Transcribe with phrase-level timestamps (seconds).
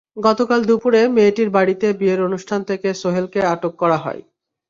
[0.17, 4.21] গতকাল দুপুরে মেয়েটির বাড়িতে বিয়ের অনুষ্ঠান থেকে সোহেলকে আটক করা হয়।